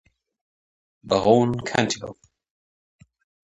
[1.07, 2.25] Baron Cantilupe.